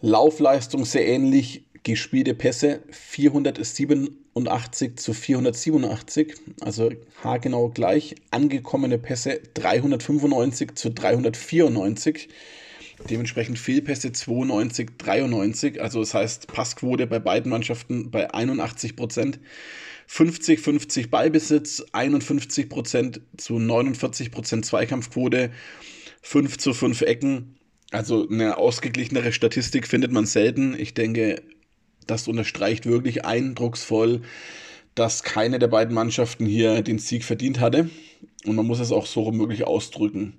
Laufleistung 0.00 0.86
sehr 0.86 1.06
ähnlich, 1.06 1.64
gespielte 1.82 2.32
Pässe 2.32 2.80
487 2.88 4.96
zu 4.96 5.12
487, 5.12 6.36
also 6.62 6.90
haargenau 7.22 7.68
gleich. 7.68 8.14
Angekommene 8.30 8.96
Pässe 8.96 9.42
395 9.52 10.74
zu 10.74 10.90
394. 10.90 12.30
Dementsprechend 13.08 13.58
Fehlpässe 13.58 14.12
92, 14.12 14.98
93. 14.98 15.80
Also 15.80 16.00
das 16.00 16.14
heißt 16.14 16.46
Passquote 16.48 17.06
bei 17.06 17.18
beiden 17.18 17.50
Mannschaften 17.50 18.10
bei 18.10 18.32
81 18.32 18.96
Prozent. 18.96 19.40
50-50 20.08 21.08
Ballbesitz, 21.08 21.84
51 21.92 22.68
Prozent 22.68 23.20
zu 23.36 23.58
49 23.58 24.32
Prozent 24.32 24.66
Zweikampfquote, 24.66 25.50
5 26.22 26.58
zu 26.58 26.74
5 26.74 27.02
Ecken. 27.02 27.56
Also 27.92 28.28
eine 28.28 28.58
ausgeglichenere 28.58 29.32
Statistik 29.32 29.86
findet 29.86 30.12
man 30.12 30.26
selten. 30.26 30.74
Ich 30.78 30.94
denke, 30.94 31.42
das 32.06 32.26
unterstreicht 32.28 32.86
wirklich 32.86 33.24
eindrucksvoll, 33.24 34.22
dass 34.94 35.22
keine 35.22 35.58
der 35.58 35.68
beiden 35.68 35.94
Mannschaften 35.94 36.44
hier 36.44 36.82
den 36.82 36.98
Sieg 36.98 37.24
verdient 37.24 37.60
hatte. 37.60 37.88
Und 38.44 38.56
man 38.56 38.66
muss 38.66 38.80
es 38.80 38.92
auch 38.92 39.06
so 39.06 39.30
möglich 39.30 39.64
ausdrücken. 39.64 40.34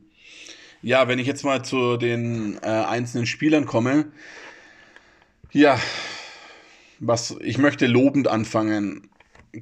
Ja, 0.84 1.08
wenn 1.08 1.20
ich 1.20 1.28
jetzt 1.28 1.44
mal 1.44 1.64
zu 1.64 1.98
den 1.98 2.58
äh, 2.64 2.66
einzelnen 2.66 3.28
Spielern 3.28 3.66
komme. 3.66 4.08
Ja, 5.52 5.80
was 7.00 7.36
ich 7.42 7.60
möchte 7.60 7.86
lobend 7.86 8.28
anfangen. 8.28 9.08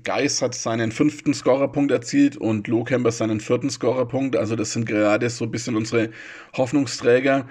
Geis 0.03 0.41
hat 0.41 0.55
seinen 0.55 0.91
fünften 0.91 1.33
Scorerpunkt 1.33 1.91
erzielt 1.91 2.37
und 2.37 2.67
Lohkemper 2.67 3.11
seinen 3.11 3.41
vierten 3.41 3.69
Scorerpunkt. 3.69 4.37
Also 4.37 4.55
das 4.55 4.71
sind 4.71 4.85
gerade 4.85 5.29
so 5.29 5.45
ein 5.45 5.51
bisschen 5.51 5.75
unsere 5.75 6.11
Hoffnungsträger. 6.55 7.47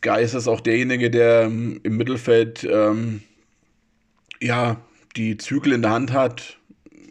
Geis 0.00 0.34
ist 0.34 0.46
auch 0.46 0.60
derjenige, 0.60 1.10
der 1.10 1.44
ähm, 1.44 1.80
im 1.82 1.96
Mittelfeld 1.96 2.64
ähm, 2.70 3.22
ja 4.40 4.80
die 5.16 5.36
Zügel 5.36 5.72
in 5.72 5.82
der 5.82 5.90
Hand 5.90 6.12
hat, 6.12 6.58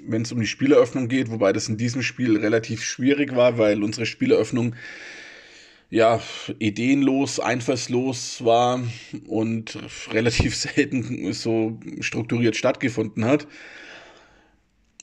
wenn 0.07 0.21
es 0.21 0.31
um 0.31 0.39
die 0.39 0.47
Spieleröffnung 0.47 1.09
geht, 1.09 1.29
wobei 1.29 1.51
das 1.51 1.67
in 1.67 1.75
diesem 1.75 2.03
Spiel 2.03 2.37
relativ 2.37 2.83
schwierig 2.83 3.35
war, 3.35 3.57
weil 3.57 3.83
unsere 3.83 4.05
Spieleröffnung 4.05 4.75
ja 5.89 6.19
ideenlos, 6.59 7.39
einfallslos 7.39 8.43
war 8.43 8.81
und 9.27 9.77
relativ 10.11 10.55
selten 10.57 11.33
so 11.33 11.79
strukturiert 12.01 12.55
stattgefunden 12.55 13.25
hat. 13.25 13.47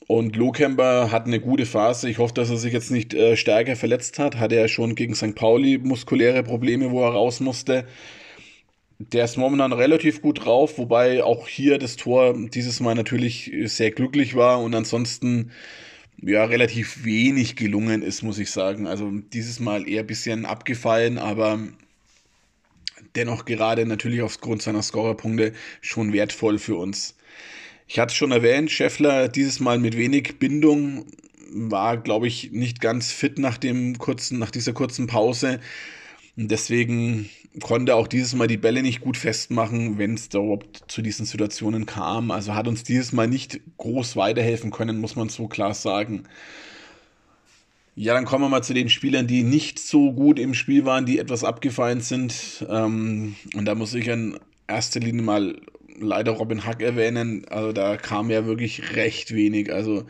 Und 0.07 0.35
Lohkemper 0.35 1.11
hat 1.11 1.25
eine 1.25 1.39
gute 1.39 1.65
Phase. 1.65 2.09
Ich 2.09 2.19
hoffe, 2.19 2.35
dass 2.35 2.51
er 2.51 2.57
sich 2.57 2.73
jetzt 2.73 2.91
nicht 2.91 3.15
äh, 3.15 3.35
stärker 3.35 3.75
verletzt 3.75 4.19
hat. 4.19 4.37
Hatte 4.37 4.55
er 4.55 4.67
schon 4.67 4.93
gegen 4.93 5.15
St. 5.15 5.33
Pauli 5.33 5.79
muskuläre 5.79 6.43
Probleme, 6.43 6.91
wo 6.91 7.03
er 7.03 7.13
raus 7.13 7.39
musste. 7.39 7.87
Der 8.99 9.25
ist 9.25 9.35
momentan 9.35 9.73
relativ 9.73 10.21
gut 10.21 10.45
drauf, 10.45 10.77
wobei 10.77 11.23
auch 11.23 11.47
hier 11.47 11.79
das 11.79 11.95
Tor 11.95 12.35
dieses 12.53 12.79
Mal 12.79 12.95
natürlich 12.95 13.51
sehr 13.65 13.91
glücklich 13.91 14.35
war 14.35 14.61
und 14.61 14.73
ansonsten 14.73 15.51
ja 16.31 16.45
relativ 16.45 17.03
wenig 17.05 17.55
gelungen 17.55 18.01
ist, 18.01 18.23
muss 18.23 18.39
ich 18.39 18.51
sagen. 18.51 18.87
Also 18.87 19.11
dieses 19.11 19.59
Mal 19.59 19.87
eher 19.87 20.01
ein 20.01 20.07
bisschen 20.07 20.45
abgefallen, 20.45 21.17
aber 21.17 21.59
dennoch 23.15 23.45
gerade 23.45 23.85
natürlich 23.85 24.21
aufgrund 24.21 24.61
seiner 24.61 24.81
Scorerpunkte 24.81 25.53
schon 25.81 26.13
wertvoll 26.13 26.59
für 26.59 26.75
uns. 26.75 27.15
Ich 27.87 27.99
hatte 27.99 28.11
es 28.11 28.15
schon 28.17 28.31
erwähnt, 28.31 28.71
Scheffler 28.71 29.27
dieses 29.27 29.59
Mal 29.59 29.77
mit 29.77 29.95
wenig 29.95 30.39
Bindung 30.39 31.05
war, 31.51 31.97
glaube 31.97 32.27
ich, 32.27 32.51
nicht 32.51 32.81
ganz 32.81 33.11
fit 33.11 33.37
nach 33.37 33.57
dem 33.57 33.97
kurzen, 33.97 34.39
nach 34.39 34.51
dieser 34.51 34.73
kurzen 34.73 35.07
Pause. 35.07 35.59
Deswegen 36.35 37.29
konnte 37.61 37.95
auch 37.95 38.07
dieses 38.07 38.35
Mal 38.35 38.47
die 38.47 38.57
Bälle 38.57 38.81
nicht 38.81 38.99
gut 38.99 39.15
festmachen, 39.15 39.97
wenn 39.97 40.15
es 40.15 40.27
überhaupt 40.27 40.83
zu 40.87 41.01
diesen 41.01 41.25
Situationen 41.25 41.85
kam. 41.85 42.31
Also 42.31 42.55
hat 42.55 42.67
uns 42.67 42.83
dieses 42.83 43.13
Mal 43.13 43.27
nicht 43.27 43.61
groß 43.77 44.15
weiterhelfen 44.17 44.71
können, 44.71 44.99
muss 44.99 45.15
man 45.15 45.29
so 45.29 45.47
klar 45.47 45.73
sagen. 45.73 46.23
Ja, 47.95 48.13
dann 48.13 48.25
kommen 48.25 48.43
wir 48.43 48.49
mal 48.49 48.61
zu 48.61 48.73
den 48.73 48.89
Spielern, 48.89 49.25
die 49.25 49.43
nicht 49.43 49.79
so 49.79 50.11
gut 50.11 50.37
im 50.37 50.53
Spiel 50.53 50.83
waren, 50.83 51.05
die 51.05 51.17
etwas 51.17 51.45
abgefallen 51.45 52.01
sind. 52.01 52.65
Ähm, 52.69 53.35
und 53.53 53.63
da 53.63 53.73
muss 53.73 53.93
ich 53.93 54.07
in 54.07 54.37
erster 54.67 54.99
Linie 54.99 55.21
mal 55.21 55.55
leider 55.97 56.33
Robin 56.33 56.65
Hack 56.65 56.81
erwähnen. 56.81 57.45
Also 57.49 57.71
da 57.71 57.95
kam 57.95 58.29
ja 58.29 58.45
wirklich 58.45 58.97
recht 58.97 59.33
wenig. 59.33 59.71
Also 59.71 60.03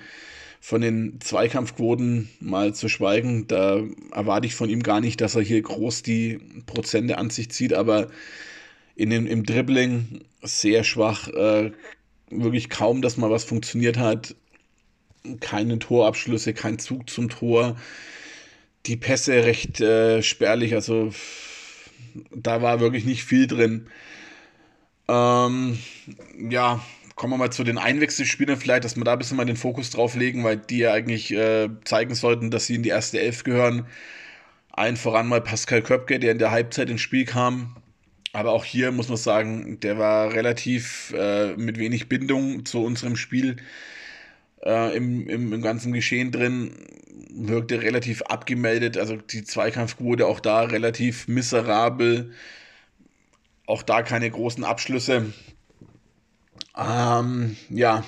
von 0.65 0.81
den 0.81 1.21
Zweikampfquoten 1.21 2.27
mal 2.39 2.73
zu 2.73 2.89
schweigen. 2.89 3.45
Da 3.47 3.83
erwarte 4.11 4.47
ich 4.47 4.55
von 4.55 4.67
ihm 4.67 4.81
gar 4.81 4.99
nicht, 4.99 5.21
dass 5.21 5.35
er 5.35 5.43
hier 5.43 5.61
groß 5.61 6.01
die 6.01 6.39
Prozente 6.65 7.19
an 7.19 7.29
sich 7.29 7.51
zieht, 7.51 7.71
aber 7.71 8.07
in 8.95 9.11
dem, 9.11 9.27
im 9.27 9.43
Dribbling 9.43 10.21
sehr 10.41 10.83
schwach. 10.83 11.27
Äh, 11.27 11.71
wirklich 12.31 12.71
kaum, 12.71 13.03
dass 13.03 13.15
mal 13.17 13.29
was 13.29 13.43
funktioniert 13.43 13.99
hat. 13.99 14.33
Keine 15.39 15.77
Torabschlüsse, 15.77 16.55
kein 16.55 16.79
Zug 16.79 17.11
zum 17.11 17.29
Tor. 17.29 17.75
Die 18.87 18.97
Pässe 18.97 19.43
recht 19.43 19.81
äh, 19.81 20.23
spärlich, 20.23 20.73
also 20.73 21.11
da 22.33 22.63
war 22.63 22.79
wirklich 22.79 23.05
nicht 23.05 23.23
viel 23.23 23.45
drin. 23.45 23.85
Ähm, 25.07 25.77
ja, 26.49 26.83
kommen 27.15 27.33
wir 27.33 27.37
mal 27.37 27.51
zu 27.51 27.63
den 27.63 27.77
Einwechselspielern 27.77 28.57
vielleicht, 28.57 28.83
dass 28.83 28.97
wir 28.97 29.03
da 29.03 29.13
ein 29.13 29.17
bisschen 29.17 29.37
mal 29.37 29.45
den 29.45 29.55
Fokus 29.55 29.89
drauf 29.89 30.15
legen, 30.15 30.43
weil 30.43 30.57
die 30.57 30.79
ja 30.79 30.93
eigentlich 30.93 31.31
äh, 31.33 31.69
zeigen 31.85 32.13
sollten, 32.13 32.51
dass 32.51 32.67
sie 32.67 32.75
in 32.75 32.83
die 32.83 32.89
erste 32.89 33.19
Elf 33.19 33.43
gehören. 33.43 33.87
Ein 34.73 34.97
voran 34.97 35.27
mal 35.27 35.41
Pascal 35.41 35.81
Köpke, 35.81 36.19
der 36.19 36.33
in 36.33 36.39
der 36.39 36.51
Halbzeit 36.51 36.89
ins 36.89 37.01
Spiel 37.01 37.25
kam. 37.25 37.77
Aber 38.33 38.51
auch 38.51 38.65
hier 38.65 38.91
muss 38.91 39.07
man 39.07 39.17
sagen, 39.17 39.79
der 39.79 39.97
war 39.97 40.33
relativ 40.33 41.13
äh, 41.17 41.55
mit 41.55 41.79
wenig 41.79 42.09
Bindung 42.09 42.65
zu 42.65 42.83
unserem 42.83 43.15
Spiel 43.15 43.55
äh, 44.61 44.95
im, 44.95 45.29
im, 45.29 45.53
im 45.53 45.61
ganzen 45.61 45.93
Geschehen 45.93 46.31
drin. 46.31 46.71
Wirkte 47.33 47.81
relativ 47.81 48.23
abgemeldet, 48.23 48.97
also 48.97 49.15
die 49.15 49.45
Zweikampfquote 49.45 50.27
auch 50.27 50.41
da 50.41 50.63
relativ 50.63 51.29
miserabel. 51.29 52.33
Auch 53.67 53.83
da 53.83 54.03
keine 54.03 54.29
großen 54.29 54.65
Abschlüsse. 54.65 55.33
Ähm, 56.77 57.55
ja, 57.69 58.03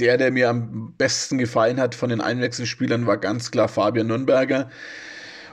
der, 0.00 0.16
der 0.16 0.30
mir 0.30 0.48
am 0.48 0.94
besten 0.96 1.38
gefallen 1.38 1.78
hat 1.78 1.94
von 1.94 2.10
den 2.10 2.20
Einwechselspielern, 2.20 3.06
war 3.06 3.18
ganz 3.18 3.50
klar 3.50 3.68
Fabian 3.68 4.06
Nürnberger. 4.06 4.70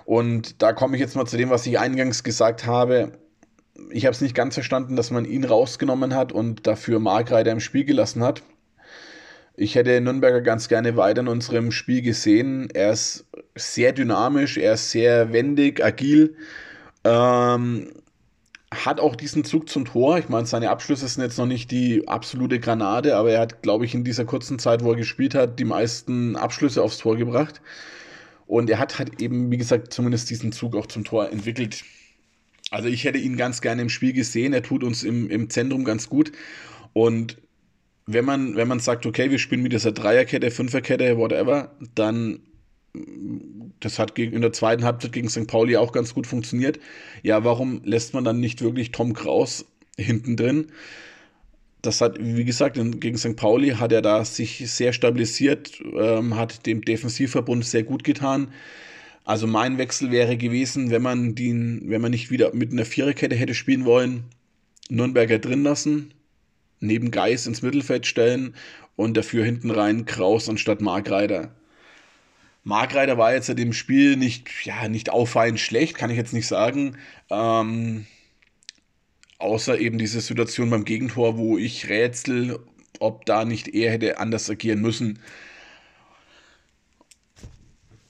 Und 0.06 0.62
da 0.62 0.74
komme 0.74 0.96
ich 0.96 1.02
jetzt 1.02 1.16
mal 1.16 1.26
zu 1.26 1.38
dem, 1.38 1.50
was 1.50 1.66
ich 1.66 1.80
eingangs 1.80 2.24
gesagt 2.24 2.66
habe. 2.66 3.12
Ich 3.92 4.06
habe 4.06 4.14
es 4.14 4.22
nicht 4.22 4.36
ganz 4.36 4.56
verstanden, 4.56 4.96
dass 4.96 5.12
man 5.12 5.26
ihn 5.26 5.44
rausgenommen 5.44 6.16
hat 6.16 6.32
und 6.32 6.66
dafür 6.66 7.00
Markreiter 7.00 7.52
im 7.52 7.60
Spiel 7.60 7.84
gelassen 7.84 8.24
hat. 8.24 8.42
Ich 9.56 9.76
hätte 9.76 10.00
Nürnberger 10.00 10.42
ganz 10.42 10.70
gerne 10.70 10.96
weiter 10.96 11.22
in 11.22 11.28
unserem 11.28 11.72
Spiel 11.72 12.02
gesehen. 12.02 12.70
Er 12.74 12.92
ist 12.92 13.26
sehr 13.56 13.92
dynamisch, 13.92 14.58
er 14.58 14.74
ist 14.74 14.92
sehr 14.92 15.34
wendig, 15.34 15.84
agil. 15.84 16.36
Ähm, 17.04 17.92
hat 18.74 19.00
auch 19.00 19.16
diesen 19.16 19.44
Zug 19.44 19.70
zum 19.70 19.86
Tor. 19.86 20.18
Ich 20.18 20.30
meine, 20.30 20.46
seine 20.46 20.70
Abschlüsse 20.70 21.08
sind 21.08 21.24
jetzt 21.24 21.38
noch 21.38 21.46
nicht 21.46 21.72
die 21.72 22.08
absolute 22.08 22.60
Granate, 22.60 23.16
aber 23.16 23.32
er 23.32 23.40
hat, 23.40 23.62
glaube 23.62 23.86
ich, 23.86 23.94
in 23.94 24.04
dieser 24.04 24.26
kurzen 24.26 24.60
Zeit, 24.60 24.84
wo 24.84 24.92
er 24.92 24.98
gespielt 24.98 25.36
hat, 25.36 25.58
die 25.58 25.66
meisten 25.66 26.36
Abschlüsse 26.36 26.84
aufs 26.84 26.98
Tor 26.98 27.16
gebracht. 27.16 27.62
Und 28.46 28.70
er 28.70 28.80
hat 28.80 29.00
halt 29.00 29.22
eben, 29.22 29.52
wie 29.52 29.58
gesagt, 29.58 29.94
zumindest 29.94 30.30
diesen 30.30 30.52
Zug 30.52 30.76
auch 30.76 30.86
zum 30.88 31.06
Tor 31.06 31.32
entwickelt. 31.32 31.84
Also 32.72 32.90
ich 32.90 33.06
hätte 33.06 33.20
ihn 33.20 33.38
ganz 33.38 33.62
gerne 33.62 33.82
im 33.82 33.90
Spiel 33.90 34.14
gesehen. 34.14 34.54
Er 34.54 34.64
tut 34.64 34.84
uns 34.84 35.04
im, 35.04 35.30
im 35.30 35.50
Zentrum 35.50 35.86
ganz 35.86 36.10
gut. 36.10 36.34
Und 36.94 37.38
wenn 38.06 38.26
man, 38.26 38.56
wenn 38.56 38.68
man 38.68 38.80
sagt, 38.80 39.06
okay, 39.06 39.32
wir 39.32 39.40
spielen 39.40 39.64
mit 39.64 39.74
dieser 39.74 39.92
Dreierkette, 39.92 40.52
Fünferkette, 40.52 41.18
whatever, 41.18 41.72
dann 41.96 42.40
das 43.80 44.00
hat 44.00 44.18
in 44.18 44.42
der 44.42 44.54
zweiten 44.54 44.84
Halbzeit 44.84 45.12
gegen 45.12 45.30
St. 45.30 45.48
Pauli 45.48 45.78
auch 45.78 45.92
ganz 45.92 46.14
gut 46.14 46.28
funktioniert. 46.28 46.80
Ja, 47.24 47.44
warum 47.44 47.82
lässt 47.84 48.14
man 48.14 48.24
dann 48.24 48.40
nicht 48.40 48.62
wirklich 48.62 48.92
Tom 48.92 49.14
Kraus 49.14 49.66
hinten 49.98 50.36
drin? 50.36 50.68
Das 51.82 52.02
hat, 52.02 52.18
wie 52.20 52.44
gesagt, 52.44 52.76
gegen 53.00 53.18
St. 53.18 53.36
Pauli 53.36 53.70
hat 53.72 53.92
er 53.92 54.02
da 54.02 54.26
sich 54.26 54.70
sehr 54.70 54.94
stabilisiert, 54.94 55.80
ähm, 55.96 56.36
hat 56.36 56.66
dem 56.66 56.82
Defensivverbund 56.82 57.66
sehr 57.66 57.84
gut 57.84 58.04
getan. 58.04 58.50
Also 59.24 59.46
mein 59.46 59.78
Wechsel 59.78 60.10
wäre 60.12 60.38
gewesen, 60.38 60.90
wenn 60.90 61.02
man 61.02 61.36
den, 61.36 61.84
wenn 61.86 62.02
man 62.02 62.12
nicht 62.12 62.32
wieder 62.32 62.54
mit 62.54 62.72
einer 62.72 62.86
Viererkette 62.86 63.36
hätte 63.36 63.54
spielen 63.54 63.86
wollen, 63.86 64.24
Nürnberger 64.90 65.38
drin 65.38 65.64
lassen, 65.64 66.14
neben 66.80 67.12
Geis 67.12 67.46
ins 67.46 67.62
Mittelfeld 67.62 68.08
stellen 68.08 68.56
und 68.96 69.18
dafür 69.18 69.44
hinten 69.44 69.70
rein 69.70 70.06
Kraus 70.06 70.50
anstatt 70.50 70.82
Markreiter. 70.82 71.52
Markreiter 72.68 73.18
war 73.18 73.34
jetzt 73.34 73.48
in 73.48 73.56
dem 73.56 73.72
Spiel 73.72 74.18
nicht, 74.18 74.66
ja, 74.66 74.90
nicht 74.90 75.10
auffallend 75.10 75.58
schlecht, 75.58 75.98
kann 75.98 76.10
ich 76.10 76.18
jetzt 76.18 76.34
nicht 76.34 76.48
sagen. 76.48 76.98
Ähm, 77.30 78.06
außer 79.40 79.80
eben 79.80 79.98
diese 79.98 80.20
Situation 80.20 80.70
beim 80.70 80.84
Gegentor, 80.84 81.38
wo 81.38 81.58
ich 81.58 81.88
rätsel, 81.88 82.60
ob 83.00 83.26
da 83.26 83.46
nicht 83.46 83.70
er 83.70 83.92
hätte 83.92 84.20
anders 84.20 84.50
agieren 84.50 84.82
müssen. 84.82 85.20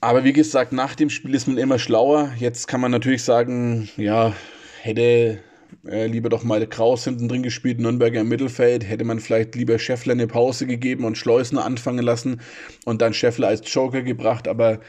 Aber 0.00 0.24
wie 0.24 0.32
gesagt, 0.32 0.72
nach 0.72 0.96
dem 0.96 1.10
Spiel 1.10 1.36
ist 1.36 1.46
man 1.46 1.56
immer 1.56 1.78
schlauer. 1.78 2.32
Jetzt 2.36 2.66
kann 2.66 2.80
man 2.80 2.90
natürlich 2.90 3.22
sagen, 3.22 3.88
ja, 3.96 4.34
hätte 4.82 5.38
äh, 5.86 6.06
lieber 6.06 6.28
doch 6.28 6.44
mal 6.44 6.66
Kraus 6.66 7.04
hinten 7.04 7.28
drin 7.28 7.42
gespielt, 7.42 7.80
Nürnberger 7.80 8.20
im 8.20 8.28
Mittelfeld. 8.28 8.88
Hätte 8.88 9.04
man 9.04 9.20
vielleicht 9.20 9.54
lieber 9.54 9.78
Scheffler 9.78 10.12
eine 10.12 10.26
Pause 10.26 10.66
gegeben 10.66 11.04
und 11.04 11.18
Schleusner 11.18 11.64
anfangen 11.64 12.04
lassen 12.04 12.40
und 12.84 13.02
dann 13.02 13.14
Scheffler 13.14 13.48
als 13.48 13.62
Joker 13.72 14.02
gebracht. 14.02 14.48
Aber 14.48 14.80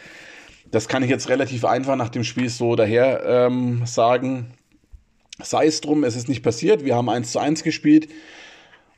das 0.71 0.87
kann 0.87 1.03
ich 1.03 1.09
jetzt 1.09 1.29
relativ 1.29 1.65
einfach 1.65 1.95
nach 1.95 2.09
dem 2.09 2.23
Spiel 2.23 2.49
so 2.49 2.75
daher 2.75 3.23
ähm, 3.25 3.85
sagen. 3.85 4.53
Sei 5.41 5.67
es 5.67 5.81
drum, 5.81 6.03
es 6.03 6.15
ist 6.15 6.27
nicht 6.27 6.43
passiert. 6.43 6.83
Wir 6.83 6.95
haben 6.95 7.09
1 7.09 7.31
zu 7.31 7.39
1 7.39 7.63
gespielt 7.63 8.09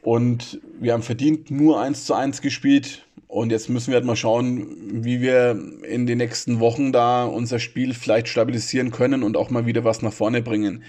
und 0.01 0.59
wir 0.79 0.93
haben 0.93 1.03
verdient 1.03 1.51
nur 1.51 1.79
1 1.79 2.05
zu 2.05 2.13
1 2.15 2.41
gespielt. 2.41 3.05
Und 3.31 3.49
jetzt 3.49 3.69
müssen 3.69 3.91
wir 3.91 3.95
halt 3.95 4.03
mal 4.03 4.17
schauen, 4.17 5.05
wie 5.05 5.21
wir 5.21 5.57
in 5.87 6.05
den 6.05 6.17
nächsten 6.17 6.59
Wochen 6.59 6.91
da 6.91 7.23
unser 7.23 7.59
Spiel 7.59 7.93
vielleicht 7.93 8.27
stabilisieren 8.27 8.91
können 8.91 9.23
und 9.23 9.37
auch 9.37 9.49
mal 9.49 9.65
wieder 9.65 9.85
was 9.85 10.01
nach 10.01 10.11
vorne 10.11 10.41
bringen. 10.41 10.83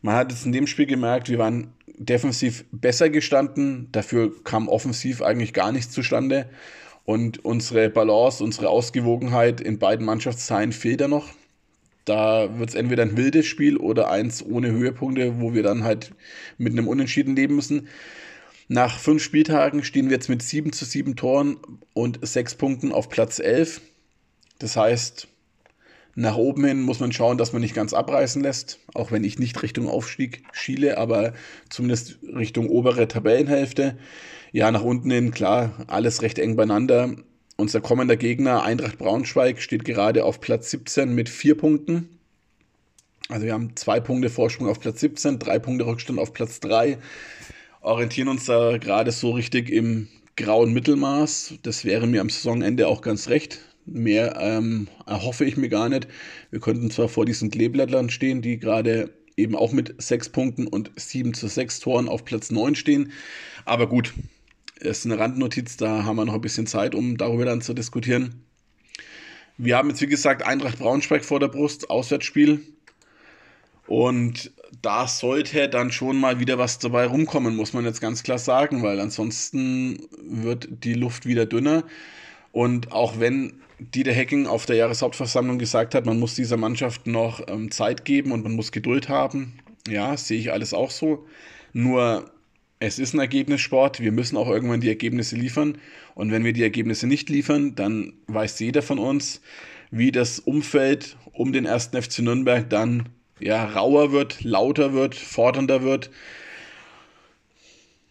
Man 0.00 0.14
hat 0.14 0.30
es 0.30 0.46
in 0.46 0.52
dem 0.52 0.68
Spiel 0.68 0.86
gemerkt, 0.86 1.28
wir 1.28 1.40
waren 1.40 1.72
defensiv 1.88 2.64
besser 2.70 3.10
gestanden, 3.10 3.88
dafür 3.90 4.32
kam 4.44 4.68
offensiv 4.68 5.22
eigentlich 5.22 5.52
gar 5.52 5.72
nichts 5.72 5.92
zustande. 5.92 6.48
Und 7.04 7.44
unsere 7.44 7.90
Balance, 7.90 8.44
unsere 8.44 8.68
Ausgewogenheit 8.68 9.60
in 9.60 9.80
beiden 9.80 10.06
Mannschaftsteilen 10.06 10.70
fehlt 10.70 11.00
da 11.00 11.08
noch. 11.08 11.30
Da 12.04 12.60
wird 12.60 12.68
es 12.68 12.74
entweder 12.76 13.02
ein 13.02 13.16
wildes 13.16 13.46
Spiel 13.46 13.76
oder 13.76 14.08
eins 14.08 14.46
ohne 14.46 14.70
Höhepunkte, 14.70 15.40
wo 15.40 15.52
wir 15.52 15.64
dann 15.64 15.82
halt 15.82 16.12
mit 16.58 16.74
einem 16.74 16.86
Unentschieden 16.86 17.34
leben 17.34 17.56
müssen. 17.56 17.88
Nach 18.70 18.98
fünf 18.98 19.22
Spieltagen 19.22 19.82
stehen 19.82 20.10
wir 20.10 20.16
jetzt 20.16 20.28
mit 20.28 20.42
7 20.42 20.72
zu 20.72 20.84
7 20.84 21.16
Toren 21.16 21.56
und 21.94 22.18
6 22.20 22.56
Punkten 22.56 22.92
auf 22.92 23.08
Platz 23.08 23.38
11. 23.38 23.80
Das 24.58 24.76
heißt, 24.76 25.26
nach 26.14 26.36
oben 26.36 26.66
hin 26.66 26.82
muss 26.82 27.00
man 27.00 27.10
schauen, 27.10 27.38
dass 27.38 27.54
man 27.54 27.62
nicht 27.62 27.74
ganz 27.74 27.94
abreißen 27.94 28.42
lässt, 28.42 28.80
auch 28.92 29.10
wenn 29.10 29.24
ich 29.24 29.38
nicht 29.38 29.62
Richtung 29.62 29.88
Aufstieg 29.88 30.42
schiele, 30.52 30.98
aber 30.98 31.32
zumindest 31.70 32.18
Richtung 32.22 32.68
obere 32.68 33.08
Tabellenhälfte. 33.08 33.96
Ja, 34.52 34.70
nach 34.70 34.82
unten 34.82 35.10
hin, 35.10 35.30
klar, 35.30 35.86
alles 35.86 36.20
recht 36.20 36.38
eng 36.38 36.56
beieinander. 36.56 37.16
Unser 37.56 37.80
kommender 37.80 38.16
Gegner, 38.16 38.64
Eintracht 38.64 38.98
Braunschweig, 38.98 39.62
steht 39.62 39.86
gerade 39.86 40.24
auf 40.24 40.40
Platz 40.40 40.70
17 40.70 41.14
mit 41.14 41.30
vier 41.30 41.56
Punkten. 41.56 42.18
Also 43.30 43.46
wir 43.46 43.54
haben 43.54 43.76
zwei 43.76 43.98
Punkte 43.98 44.28
Vorsprung 44.28 44.68
auf 44.68 44.80
Platz 44.80 45.00
17, 45.00 45.38
drei 45.38 45.58
Punkte 45.58 45.86
Rückstand 45.86 46.18
auf 46.18 46.34
Platz 46.34 46.60
3. 46.60 46.98
Orientieren 47.88 48.28
uns 48.28 48.44
da 48.44 48.76
gerade 48.76 49.12
so 49.12 49.30
richtig 49.30 49.70
im 49.70 50.08
grauen 50.36 50.74
Mittelmaß. 50.74 51.54
Das 51.62 51.86
wäre 51.86 52.06
mir 52.06 52.20
am 52.20 52.28
Saisonende 52.28 52.86
auch 52.86 53.00
ganz 53.00 53.30
recht. 53.30 53.60
Mehr 53.86 54.36
ähm, 54.38 54.88
erhoffe 55.06 55.46
ich 55.46 55.56
mir 55.56 55.70
gar 55.70 55.88
nicht. 55.88 56.06
Wir 56.50 56.60
könnten 56.60 56.90
zwar 56.90 57.08
vor 57.08 57.24
diesen 57.24 57.50
Kleeblättern 57.50 58.10
stehen, 58.10 58.42
die 58.42 58.58
gerade 58.58 59.10
eben 59.38 59.56
auch 59.56 59.72
mit 59.72 59.94
sechs 60.02 60.28
Punkten 60.28 60.66
und 60.66 60.90
sieben 60.96 61.32
zu 61.32 61.48
sechs 61.48 61.80
Toren 61.80 62.10
auf 62.10 62.26
Platz 62.26 62.50
9 62.50 62.74
stehen. 62.74 63.10
Aber 63.64 63.88
gut, 63.88 64.12
ist 64.80 65.06
eine 65.06 65.18
Randnotiz, 65.18 65.78
da 65.78 66.04
haben 66.04 66.16
wir 66.16 66.26
noch 66.26 66.34
ein 66.34 66.42
bisschen 66.42 66.66
Zeit, 66.66 66.94
um 66.94 67.16
darüber 67.16 67.46
dann 67.46 67.62
zu 67.62 67.72
diskutieren. 67.72 68.44
Wir 69.56 69.78
haben 69.78 69.88
jetzt, 69.88 70.02
wie 70.02 70.08
gesagt, 70.08 70.42
Eintracht 70.42 70.78
Braunschweig 70.78 71.24
vor 71.24 71.40
der 71.40 71.48
Brust, 71.48 71.88
Auswärtsspiel. 71.88 72.60
Und 73.86 74.52
da 74.82 75.06
sollte 75.06 75.68
dann 75.68 75.92
schon 75.92 76.18
mal 76.18 76.40
wieder 76.40 76.58
was 76.58 76.78
dabei 76.78 77.06
rumkommen, 77.06 77.56
muss 77.56 77.72
man 77.72 77.84
jetzt 77.84 78.00
ganz 78.00 78.22
klar 78.22 78.38
sagen, 78.38 78.82
weil 78.82 79.00
ansonsten 79.00 79.98
wird 80.22 80.68
die 80.84 80.94
Luft 80.94 81.26
wieder 81.26 81.46
dünner. 81.46 81.84
Und 82.52 82.92
auch 82.92 83.18
wenn 83.18 83.60
Dieter 83.78 84.12
Hecking 84.12 84.46
auf 84.46 84.66
der 84.66 84.76
Jahreshauptversammlung 84.76 85.58
gesagt 85.58 85.94
hat, 85.94 86.04
man 86.04 86.18
muss 86.18 86.34
dieser 86.34 86.56
Mannschaft 86.56 87.06
noch 87.06 87.46
ähm, 87.48 87.70
Zeit 87.70 88.04
geben 88.04 88.32
und 88.32 88.42
man 88.42 88.52
muss 88.52 88.72
Geduld 88.72 89.08
haben. 89.08 89.54
Ja, 89.88 90.16
sehe 90.16 90.38
ich 90.38 90.52
alles 90.52 90.74
auch 90.74 90.90
so. 90.90 91.26
Nur 91.72 92.30
es 92.80 92.98
ist 92.98 93.14
ein 93.14 93.20
Ergebnissport. 93.20 94.00
Wir 94.00 94.12
müssen 94.12 94.36
auch 94.36 94.48
irgendwann 94.48 94.80
die 94.80 94.88
Ergebnisse 94.88 95.36
liefern. 95.36 95.78
Und 96.14 96.32
wenn 96.32 96.44
wir 96.44 96.52
die 96.52 96.62
Ergebnisse 96.62 97.06
nicht 97.06 97.28
liefern, 97.28 97.74
dann 97.74 98.14
weiß 98.26 98.58
jeder 98.58 98.82
von 98.82 98.98
uns, 98.98 99.40
wie 99.90 100.12
das 100.12 100.40
Umfeld 100.40 101.16
um 101.32 101.52
den 101.52 101.64
ersten 101.64 102.00
FC 102.00 102.20
Nürnberg 102.20 102.68
dann 102.68 103.08
ja, 103.40 103.64
rauer 103.64 104.12
wird, 104.12 104.42
lauter 104.42 104.92
wird, 104.92 105.14
fordernder 105.14 105.82
wird. 105.82 106.10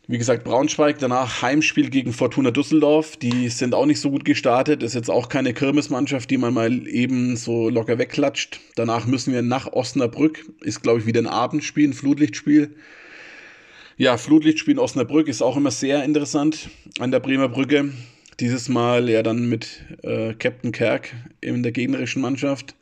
Wie 0.09 0.17
gesagt, 0.17 0.45
Braunschweig, 0.45 0.99
danach 0.99 1.41
Heimspiel 1.41 1.89
gegen 1.89 2.13
Fortuna 2.13 2.51
Düsseldorf. 2.51 3.17
Die 3.17 3.49
sind 3.49 3.75
auch 3.75 3.85
nicht 3.85 3.99
so 3.99 4.09
gut 4.09 4.23
gestartet. 4.23 4.81
Ist 4.81 4.95
jetzt 4.95 5.09
auch 5.09 5.27
keine 5.27 5.53
Kirmesmannschaft, 5.53 6.31
die 6.31 6.37
man 6.37 6.53
mal 6.53 6.87
eben 6.87 7.35
so 7.35 7.67
locker 7.67 7.97
wegklatscht. 7.97 8.61
Danach 8.75 9.05
müssen 9.05 9.33
wir 9.33 9.41
nach 9.41 9.67
Osnabrück. 9.73 10.45
Ist, 10.61 10.81
glaube 10.81 10.99
ich, 10.99 11.05
wieder 11.05 11.19
ein 11.19 11.27
Abendspiel, 11.27 11.89
ein 11.89 11.93
Flutlichtspiel. 11.93 12.73
Ja, 13.97 14.15
Flutlichtspiel 14.15 14.75
in 14.75 14.79
Osnabrück 14.79 15.27
ist 15.27 15.41
auch 15.41 15.57
immer 15.57 15.71
sehr 15.71 16.05
interessant 16.05 16.69
an 16.99 17.11
der 17.11 17.19
Bremer 17.19 17.49
Brücke. 17.49 17.91
Dieses 18.39 18.69
Mal 18.69 19.09
ja 19.09 19.23
dann 19.23 19.49
mit 19.49 19.83
äh, 20.03 20.35
Captain 20.35 20.71
Kerk 20.71 21.13
in 21.41 21.63
der 21.63 21.73
gegnerischen 21.73 22.21
Mannschaft. 22.21 22.75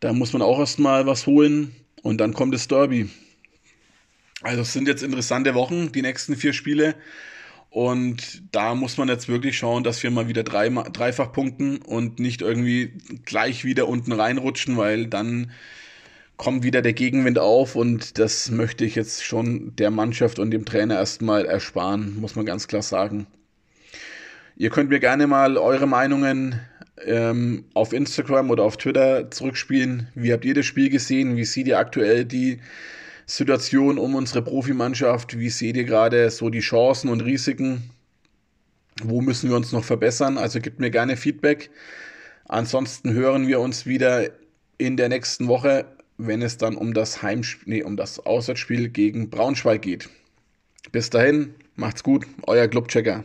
Da 0.00 0.12
muss 0.12 0.32
man 0.32 0.42
auch 0.42 0.58
erstmal 0.58 1.06
was 1.06 1.26
holen 1.26 1.74
und 2.02 2.18
dann 2.18 2.34
kommt 2.34 2.54
das 2.54 2.68
Derby. 2.68 3.08
Also 4.42 4.62
es 4.62 4.72
sind 4.72 4.88
jetzt 4.88 5.02
interessante 5.02 5.54
Wochen, 5.54 5.92
die 5.92 6.02
nächsten 6.02 6.36
vier 6.36 6.54
Spiele. 6.54 6.94
Und 7.68 8.42
da 8.50 8.74
muss 8.74 8.96
man 8.96 9.08
jetzt 9.08 9.28
wirklich 9.28 9.56
schauen, 9.56 9.84
dass 9.84 10.02
wir 10.02 10.10
mal 10.10 10.26
wieder 10.26 10.42
drei, 10.42 10.68
dreifach 10.68 11.32
punkten 11.32 11.76
und 11.78 12.18
nicht 12.18 12.42
irgendwie 12.42 12.94
gleich 13.24 13.64
wieder 13.64 13.86
unten 13.86 14.12
reinrutschen, 14.12 14.76
weil 14.76 15.06
dann 15.06 15.52
kommt 16.36 16.64
wieder 16.64 16.82
der 16.82 16.94
Gegenwind 16.94 17.38
auf 17.38 17.76
und 17.76 18.18
das 18.18 18.50
möchte 18.50 18.84
ich 18.84 18.94
jetzt 18.94 19.22
schon 19.24 19.76
der 19.76 19.90
Mannschaft 19.90 20.38
und 20.38 20.50
dem 20.50 20.64
Trainer 20.64 20.94
erstmal 20.96 21.44
ersparen, 21.44 22.18
muss 22.18 22.34
man 22.34 22.46
ganz 22.46 22.66
klar 22.66 22.82
sagen. 22.82 23.26
Ihr 24.56 24.70
könnt 24.70 24.88
mir 24.88 25.00
gerne 25.00 25.26
mal 25.26 25.58
eure 25.58 25.86
Meinungen 25.86 26.58
ähm, 27.06 27.64
auf 27.74 27.92
Instagram 27.92 28.50
oder 28.50 28.64
auf 28.64 28.76
Twitter 28.76 29.30
zurückspielen. 29.30 30.08
Wie 30.14 30.32
habt 30.32 30.44
ihr 30.44 30.54
das 30.54 30.66
Spiel 30.66 30.90
gesehen? 30.90 31.36
Wie 31.36 31.44
seht 31.44 31.66
ihr 31.66 31.78
aktuell 31.78 32.24
die 32.24 32.60
Situation 33.26 33.98
um 33.98 34.14
unsere 34.14 34.42
Profimannschaft? 34.42 35.38
Wie 35.38 35.50
seht 35.50 35.76
ihr 35.76 35.84
gerade 35.84 36.30
so 36.30 36.50
die 36.50 36.60
Chancen 36.60 37.10
und 37.10 37.20
Risiken? 37.20 37.90
Wo 39.02 39.20
müssen 39.20 39.48
wir 39.48 39.56
uns 39.56 39.72
noch 39.72 39.84
verbessern? 39.84 40.36
Also 40.36 40.60
gebt 40.60 40.80
mir 40.80 40.90
gerne 40.90 41.16
Feedback. 41.16 41.70
Ansonsten 42.48 43.12
hören 43.12 43.46
wir 43.46 43.60
uns 43.60 43.86
wieder 43.86 44.30
in 44.78 44.96
der 44.96 45.08
nächsten 45.08 45.46
Woche, 45.46 45.86
wenn 46.18 46.42
es 46.42 46.58
dann 46.58 46.76
um 46.76 46.94
das 46.94 47.22
Heimspiel, 47.22 47.74
nee, 47.74 47.82
um 47.82 47.96
das 47.96 48.18
Auswärtsspiel 48.18 48.88
gegen 48.88 49.30
Braunschweig 49.30 49.82
geht. 49.82 50.08
Bis 50.92 51.10
dahin, 51.10 51.54
macht's 51.76 52.02
gut, 52.02 52.26
euer 52.46 52.66
Clubchecker. 52.66 53.24